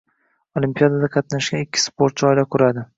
Olimpiadada 0.61 1.11
qatnashgan 1.17 1.65
ikki 1.67 1.85
sportchi 1.87 2.31
oila 2.33 2.51
quradi 2.57 2.89